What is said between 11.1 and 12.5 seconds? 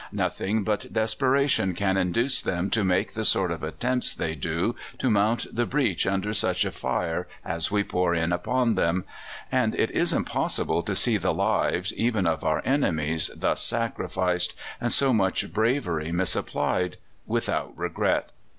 the lives, even of